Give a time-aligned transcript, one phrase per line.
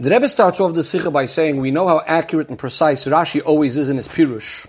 [0.00, 3.42] The Rebbe starts off the Sikha by saying, we know how accurate and precise Rashi
[3.44, 4.68] always is in his Pirush.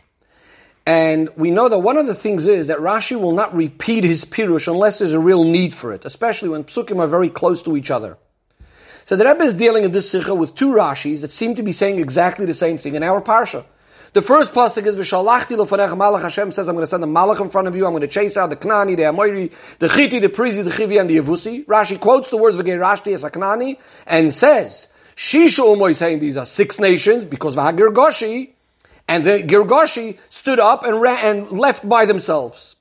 [0.88, 4.26] And we know that one of the things is that Rashi will not repeat his
[4.26, 7.78] Pirush unless there's a real need for it, especially when Psukim are very close to
[7.78, 8.18] each other.
[9.06, 11.74] So the Rebbe is dealing in this Sikha with two Rashis that seem to be
[11.74, 13.66] saying exactly the same thing in our Parsha.
[14.14, 17.40] The first pasuk is v'shalachti lofanecha malach Hashem says I'm going to send a malach
[17.40, 17.86] in front of you.
[17.86, 21.00] I'm going to chase out the Knani, the Amoiri, the Chiti, the Prizi, the Chivi,
[21.00, 21.66] and the Yavusi.
[21.66, 23.78] Rashi quotes the words of Rashti as a Knani
[24.08, 24.88] and says
[25.20, 28.52] Shisha Umoy saying these are six nations because V'hagirgoshi
[29.06, 32.78] and the Girgoshi stood up and ran and left by themselves.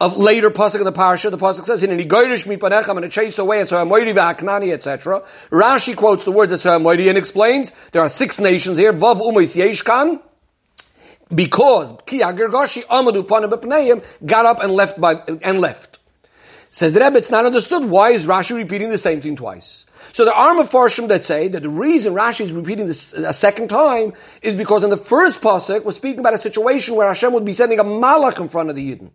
[0.00, 3.10] Of later pasuk in the parsha, the pasuk says, "In goyrish mipanecha, I'm going to
[3.10, 8.00] chase away as Ha'amoidi v'Haknani, etc." Rashi quotes the words as Ha'amoidi and explains there
[8.00, 8.94] are six nations here.
[8.94, 10.22] Vav umois yeshkan,
[11.34, 15.98] because Ki Agirgoshi Amadu Panabapneim got up and left by and left.
[16.70, 17.84] Says the Rebbe, it's not understood.
[17.84, 19.84] Why is Rashi repeating the same thing twice?
[20.12, 23.68] So there are Mefarshim that say that the reason Rashi is repeating this a second
[23.68, 27.44] time is because in the first pasuk was speaking about a situation where Hashem would
[27.44, 29.10] be sending a malach in front of the Yidden.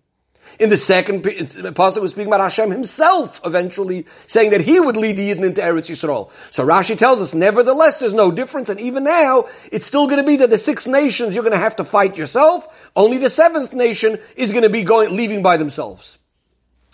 [0.60, 5.18] In the second pasuk was speaking about Hashem himself eventually saying that he would lead
[5.18, 6.30] the Yidden into Eretz Yisrael.
[6.52, 10.28] So Rashi tells us, nevertheless, there's no difference, and even now, it's still going to
[10.28, 12.68] be that the six nations you're going to have to fight yourself.
[12.96, 16.20] Only the seventh nation is going to be going leaving by themselves.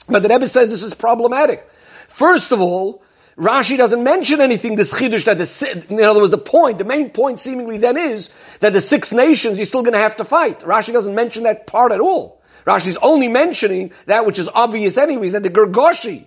[0.07, 1.69] But the Rebbe says this is problematic.
[2.07, 3.03] First of all,
[3.39, 7.09] Rashi doesn't mention anything, this chidush that the, in other words, the point, the main
[7.09, 10.59] point seemingly then is that the six nations you're still going to have to fight.
[10.59, 12.39] Rashi doesn't mention that part at all.
[12.65, 16.25] Rashi's only mentioning that which is obvious anyways, that the Gergoshi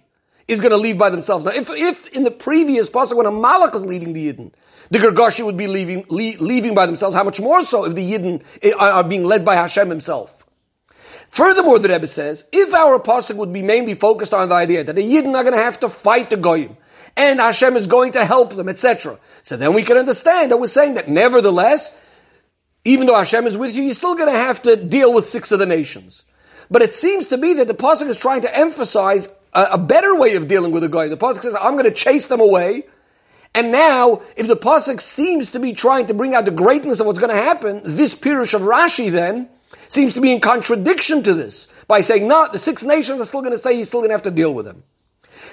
[0.49, 1.45] is going to leave by themselves.
[1.45, 4.53] Now, if, if in the previous passage when a Malach is leading the Yidden,
[4.91, 8.43] the Gergoshi would be leaving, leaving by themselves, how much more so if the Yidden
[8.63, 10.47] eh, are being led by Hashem himself?
[11.29, 14.97] Furthermore, the Rebbe says, if our pasuk would be mainly focused on the idea that
[14.97, 16.77] the Yidden are going to have to fight the Goyim,
[17.17, 19.19] and Hashem is going to help them, etc.
[19.43, 21.99] So then we can understand that we're saying that nevertheless,
[22.85, 25.53] even though Hashem is with you, you're still going to have to deal with six
[25.53, 26.25] of the nations.
[26.71, 30.17] But it seems to me that the pasuk is trying to emphasize a, a better
[30.17, 31.09] way of dealing with the guy.
[31.09, 32.87] The pasuk says, "I'm going to chase them away."
[33.55, 37.07] And now, if the pasuk seems to be trying to bring out the greatness of
[37.07, 39.51] what's going to happen, this pirush of Rashi then
[39.89, 43.43] seems to be in contradiction to this by saying, "No, the six nations are still
[43.43, 43.75] going to stay.
[43.75, 44.83] You're still going to have to deal with them."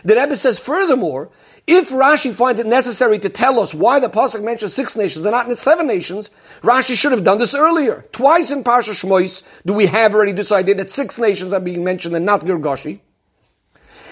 [0.04, 1.30] The Rebbe says, furthermore,
[1.68, 5.34] if Rashi finds it necessary to tell us why the pasuk mentions six nations and
[5.34, 8.06] not seven nations, Rashi should have done this earlier.
[8.12, 12.16] Twice in Parsha Shmois do we have already decided that six nations are being mentioned
[12.16, 13.02] and not Girgashi.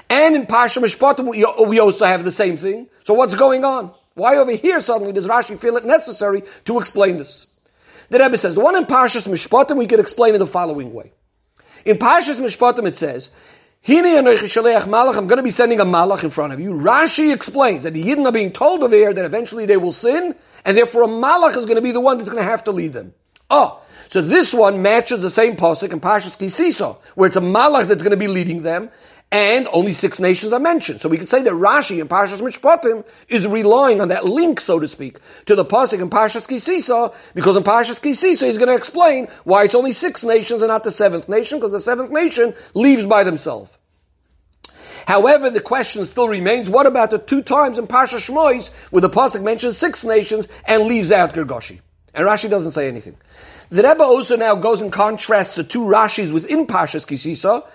[0.10, 2.90] And in Parsha Mishpatim we also have the same thing.
[3.04, 3.92] So what's going on?
[4.14, 7.48] Why over here suddenly does Rashi feel it necessary to explain this?
[8.10, 11.12] The Rebbe says the one in Parshas Mishpatim we could explain in the following way.
[11.86, 13.32] In Parshas Mishpatim it says
[13.90, 16.72] I'm going to be sending a malach in front of you.
[16.72, 20.36] Rashi explains that the Yidden are being told over here that eventually they will sin,
[20.66, 22.72] and therefore a malach is going to be the one that's going to have to
[22.72, 23.14] lead them.
[23.50, 27.88] Oh, so this one matches the same pasuk in Parshas Kisiso, where it's a malach
[27.88, 28.90] that's going to be leading them,
[29.32, 31.02] and only six nations are mentioned.
[31.02, 34.80] So we could say that Rashi in Parshas Mishpatim is relying on that link, so
[34.80, 38.76] to speak, to the pasuk in Parshas Kisisa, because in Parshas Kisisa he's going to
[38.76, 42.54] explain why it's only six nations and not the seventh nation, because the seventh nation
[42.74, 43.77] leaves by themselves.
[45.08, 49.10] However, the question still remains, what about the two times in Pasha Shmois where the
[49.10, 51.80] Pasuk mentions six nations and leaves out Girgoshi?
[52.14, 53.16] And Rashi doesn't say anything.
[53.70, 57.66] The Rebbe also now goes and contrasts the two Rashis within Pashas Kisisa,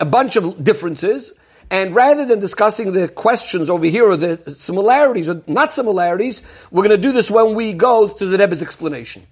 [0.00, 1.32] a bunch of differences,
[1.70, 6.82] and rather than discussing the questions over here or the similarities or not similarities, we're
[6.82, 9.28] going to do this when we go to the Rebbe's explanation.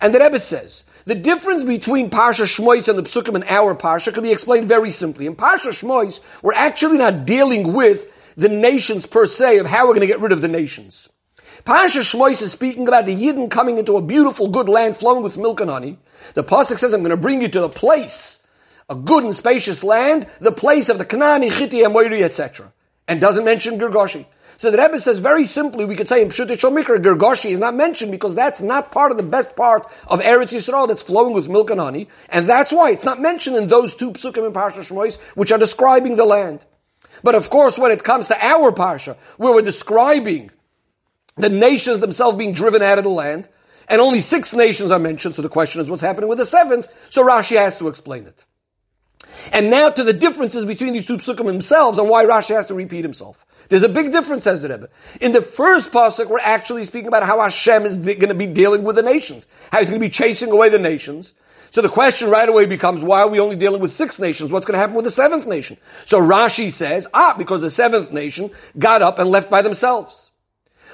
[0.00, 4.12] And the Rebbe says, the difference between Parsha Shmois and the Psukim in our Parsha
[4.12, 5.26] can be explained very simply.
[5.26, 9.94] In Parsha Shmois, we're actually not dealing with the nations per se of how we're
[9.94, 11.08] going to get rid of the nations.
[11.64, 15.38] Parsha Shmois is speaking about the Yidden coming into a beautiful, good land flowing with
[15.38, 15.98] milk and honey.
[16.34, 18.44] The Pasuk says, I'm going to bring you to the place,
[18.88, 22.72] a good and spacious land, the place of the Kanani, Chiti, Amori, etc.
[23.06, 24.26] And doesn't mention Girgoshi.
[24.62, 27.74] So the Rebbe says very simply, we could say in Pshutei Shomikra, Gergoshi is not
[27.74, 31.48] mentioned because that's not part of the best part of Eretz Yisrael that's flowing with
[31.48, 32.06] milk and honey.
[32.28, 35.58] And that's why it's not mentioned in those two psukim in Parsha Shmois, which are
[35.58, 36.64] describing the land.
[37.24, 40.52] But of course, when it comes to our Parsha, where we're describing
[41.34, 43.48] the nations themselves being driven out of the land,
[43.88, 46.86] and only six nations are mentioned, so the question is what's happening with the seventh,
[47.10, 48.44] so Rashi has to explain it.
[49.50, 52.74] And now to the differences between these two psukim themselves and why Rashi has to
[52.74, 53.44] repeat himself.
[53.72, 54.90] There's a big difference, says the Rebbe.
[55.22, 58.82] In the first pasuk, we're actually speaking about how Hashem is going to be dealing
[58.82, 61.32] with the nations, how He's going to be chasing away the nations.
[61.70, 64.52] So the question right away becomes, why are we only dealing with six nations?
[64.52, 65.78] What's going to happen with the seventh nation?
[66.04, 70.30] So Rashi says, ah, because the seventh nation got up and left by themselves.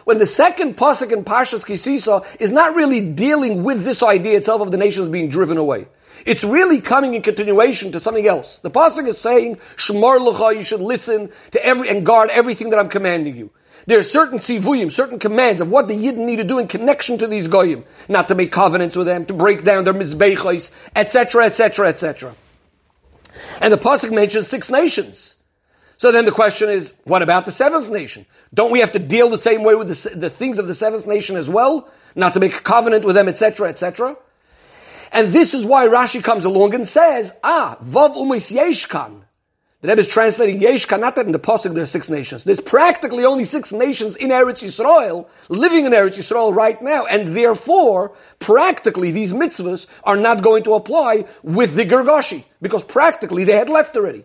[0.04, 4.60] when the second pasuk in Pashas Kisisa is not really dealing with this idea itself
[4.60, 5.88] of the nations being driven away.
[6.28, 8.58] It's really coming in continuation to something else.
[8.58, 12.78] The pasuk is saying, "Shmar lecha," you should listen to every and guard everything that
[12.78, 13.48] I'm commanding you.
[13.86, 17.16] There are certain tzivuyim, certain commands of what the yidden need to do in connection
[17.16, 21.46] to these goyim, not to make covenants with them, to break down their mizbechos, etc.,
[21.46, 22.34] etc., etc.
[23.62, 25.36] And the pasuk mentions six nations.
[25.96, 28.26] So then the question is, what about the seventh nation?
[28.52, 31.06] Don't we have to deal the same way with the, the things of the seventh
[31.06, 31.90] nation as well?
[32.14, 34.18] Not to make a covenant with them, etc., etc.
[35.12, 39.22] And this is why Rashi comes along and says, ah, vav umis yeshkan.
[39.80, 42.42] The Rebbe is translating yeshkan, not that in the Pasuk there are six nations.
[42.42, 47.36] There's practically only six nations in Eretz Yisrael, living in Eretz Yisrael right now, and
[47.36, 53.56] therefore, practically these mitzvahs are not going to apply with the Gergoshi, because practically they
[53.56, 54.24] had left already.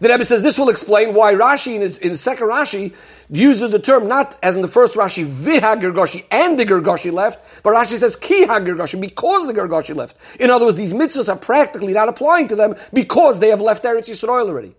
[0.00, 2.92] The Rebbe says this will explain why Rashi in, his, in second Rashi
[3.30, 7.44] uses the term not as in the first Rashi, viha gergoshi, and the gergoshi left,
[7.62, 10.16] but Rashi says ki ha gergoshi, because the gergoshi left.
[10.40, 13.84] In other words, these mitzvahs are practically not applying to them because they have left
[13.84, 14.74] Eretz Yisrael already.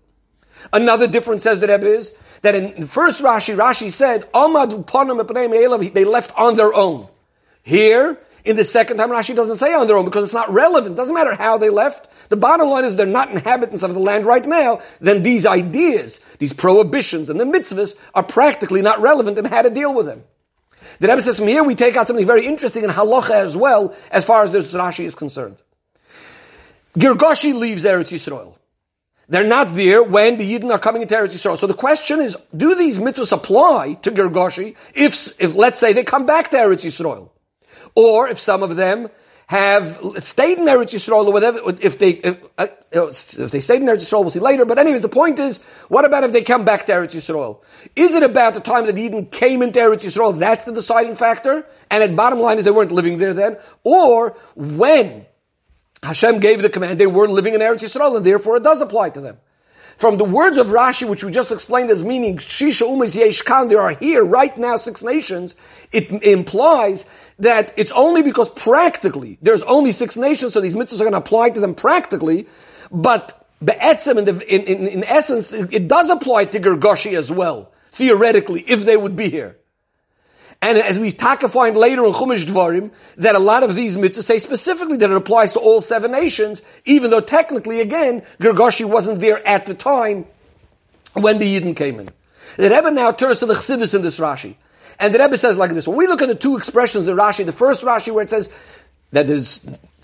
[0.73, 4.23] Another difference says the Rebbe is that in the first Rashi, Rashi said,
[5.93, 7.07] they left on their own.
[7.63, 10.93] Here, in the second time, Rashi doesn't say on their own because it's not relevant.
[10.93, 12.07] It doesn't matter how they left.
[12.29, 14.81] The bottom line is they're not inhabitants of the land right now.
[15.01, 19.71] Then these ideas, these prohibitions and the mitzvahs are practically not relevant and how to
[19.71, 20.23] deal with them.
[20.99, 23.95] The Rebbe says from here we take out something very interesting in halacha as well,
[24.11, 25.57] as far as this Rashi is concerned.
[26.97, 28.55] Girgashi leaves Eretz Yisrael.
[29.27, 31.57] They're not there when the Yidden are coming into Eretz Yisrael.
[31.57, 36.03] So the question is, do these mitzvahs apply to Girgashi if, if let's say they
[36.03, 37.31] come back to Eretz Yisrael?
[37.95, 39.09] Or if some of them
[39.47, 43.87] have stayed in Eretz Yisrael or whatever, if they, if, uh, if they stayed in
[43.87, 44.65] Eretz Yisrael, we'll see later.
[44.65, 47.61] But anyways, the point is, what about if they come back to Eretz Yisrael?
[47.95, 50.37] Is it about the time that Yidden came into Eretz Yisrael?
[50.37, 51.65] That's the deciding factor.
[51.91, 53.57] And at bottom line is they weren't living there then.
[53.83, 55.25] Or when
[56.01, 59.11] Hashem gave the command, they weren't living in Eretz Yisrael and therefore it does apply
[59.11, 59.37] to them.
[59.97, 63.81] From the words of Rashi, which we just explained as meaning Shisha Umas Yesh there
[63.81, 65.55] are here right now six nations,
[65.91, 67.07] it implies
[67.39, 71.17] that it's only because practically there's only six nations, so these mitzvahs are going to
[71.17, 72.47] apply to them practically,
[72.91, 78.61] but be'etzem, in, in, in, in essence, it does apply to Gergoshi as well, theoretically,
[78.67, 79.57] if they would be here.
[80.65, 84.23] And as we taka find later in Chumash Dvarim, that a lot of these mitzvahs
[84.23, 89.19] say specifically that it applies to all seven nations, even though technically, again, Gergoshi wasn't
[89.19, 90.25] there at the time
[91.13, 92.09] when the Yidden came in.
[92.57, 94.55] The Rebbe now turns to the Chassidus in this Rashi.
[94.97, 97.45] And the Rebbe says like this, when we look at the two expressions in Rashi,
[97.45, 98.51] the first Rashi where it says
[99.11, 99.59] that there's,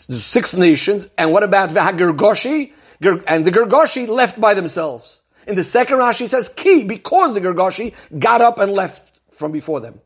[0.08, 2.72] there's six nations, and what about V'hagergoshi?
[3.26, 5.24] And the Gergoshi left by themselves.
[5.48, 9.80] In the second Rashi says ki, because the Gergoshi got up and left from before
[9.80, 10.00] them.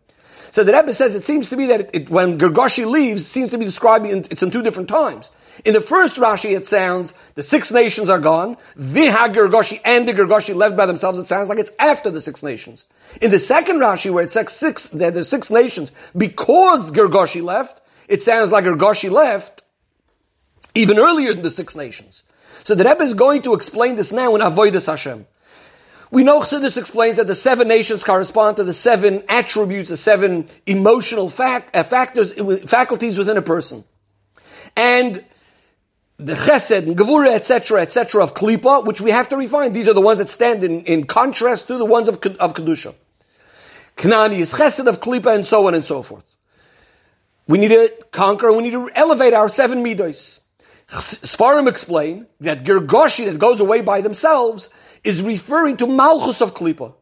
[0.55, 3.49] So the Rebbe says it seems to be that it, it, when Gergoshi leaves, seems
[3.49, 5.29] to be describing in, it's in two different times.
[5.65, 8.55] In the first Rashi, it sounds the six nations are gone.
[8.79, 11.19] Viha Gergoshi and the Gergoshi left by themselves.
[11.19, 12.85] It sounds like it's after the six nations.
[13.21, 17.81] In the second Rashi, where it says six, that there's six nations because Gergoshi left,
[18.07, 19.61] it sounds like Gergoshi left
[20.73, 22.23] even earlier than the six nations.
[22.63, 25.27] So the Rebbe is going to explain this now in Avodas Hashem.
[26.11, 30.47] We know Chassidus explains that the seven nations correspond to the seven attributes, the seven
[30.65, 32.33] emotional fact, uh, factors,
[32.69, 33.83] faculties within a person.
[34.75, 35.23] And
[36.17, 39.73] the chesed and etc., etc., of klipa, which we have to refine.
[39.73, 42.93] These are the ones that stand in, in contrast to the ones of, of kedusha.
[43.97, 46.23] Knani is chesed of klipa, and so on and so forth.
[47.47, 48.51] We need to conquer.
[48.53, 50.39] We need to elevate our seven midos.
[50.87, 54.69] Sfarim explain that Gergoshi that goes away by themselves
[55.05, 56.93] is referring to malchus of klipa.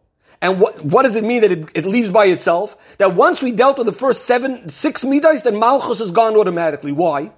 [0.42, 2.76] And what, what does it mean that it, it, leaves by itself?
[2.98, 6.92] That once we dealt with the first seven, six midas, then malchus is gone automatically.
[6.92, 7.32] Why?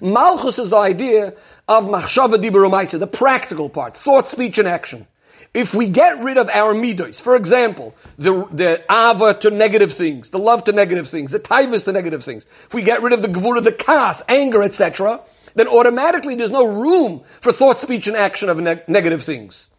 [0.00, 1.34] Malchus is the idea
[1.68, 5.06] of machshava diburomaisa, the practical part, thought, speech, and action.
[5.52, 10.30] If we get rid of our midos, for example, the, the ava to negative things,
[10.30, 13.22] the love to negative things, the taivas to negative things, if we get rid of
[13.22, 15.20] the gevura, the kas, anger, etc.,
[15.54, 19.70] then automatically there's no room for thought, speech, and action of ne- negative things.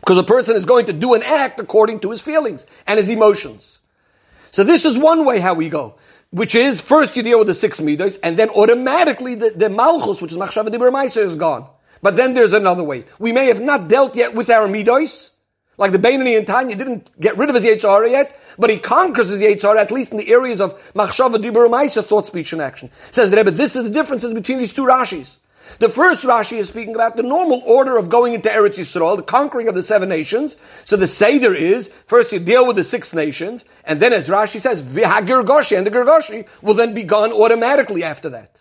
[0.00, 3.08] Because a person is going to do an act according to his feelings and his
[3.08, 3.80] emotions.
[4.52, 5.96] So this is one way how we go
[6.30, 10.22] which is first you deal with the six midas, and then automatically the, the malchus,
[10.22, 11.66] which is machshava dibur is gone.
[12.02, 13.04] But then there's another way.
[13.18, 15.32] We may have not dealt yet with our midas,
[15.76, 19.28] like the Beinani and Tanya didn't get rid of his Yetzirah yet, but he conquers
[19.28, 22.90] his Yetzirah, at least in the areas of machshava dibur thought, speech, and action.
[23.10, 25.38] Says the Rebbe, this is the differences between these two Rashis.
[25.78, 29.22] The first Rashi is speaking about the normal order of going into Eretz Yisrael, the
[29.22, 30.56] conquering of the seven nations.
[30.84, 34.60] So the Seder is, first you deal with the six nations, and then as Rashi
[34.60, 38.60] says, V'hagirgoshi, and the Girgoshi will then be gone automatically after that.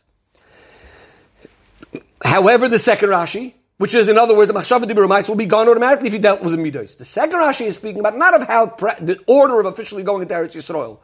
[2.24, 5.70] However, the second Rashi, which is, in other words, the Machshav Dibur will be gone
[5.70, 6.98] automatically if you dealt with the Midos.
[6.98, 8.66] The second Rashi is speaking about not of how
[9.00, 11.00] the order of officially going into Eretz Yisrael,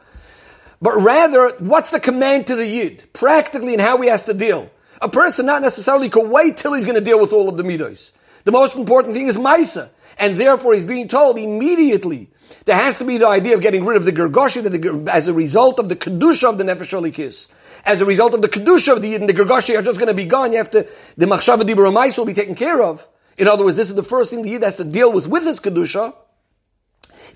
[0.80, 4.70] but rather what's the command to the Yid, practically, and how he has to deal.
[5.00, 7.62] A person not necessarily could wait till he's going to deal with all of the
[7.62, 8.12] Midos.
[8.44, 12.28] The most important thing is Maisa, and therefore he's being told immediately.
[12.64, 15.78] There has to be the idea of getting rid of the Gergoshi as a result
[15.78, 17.50] of the Kedusha of the Nefesh Elokis
[17.86, 20.08] as a result of the kedusha of the Yid and the Gergashi are just going
[20.08, 20.52] to be gone.
[20.52, 20.86] You have to,
[21.16, 23.06] the Machshava Dibur will be taken care of.
[23.38, 25.44] In other words, this is the first thing the Yid has to deal with with
[25.44, 26.14] his kedusha,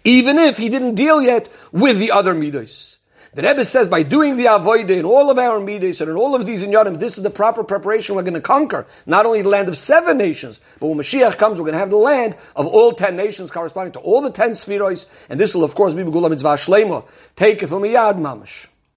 [0.02, 2.98] even if he didn't deal yet with the other midos.
[3.32, 6.34] The Rebbe says by doing the avodah in all of our midas and in all
[6.34, 8.86] of these inyadim, this is the proper preparation we're going to conquer.
[9.06, 11.90] Not only the land of seven nations, but when Mashiach comes, we're going to have
[11.90, 15.62] the land of all ten nations corresponding to all the ten sefiros, and this will
[15.62, 17.04] of course be Begula Mitzvah Shlema.
[17.36, 18.66] Take it from Yad Mamash.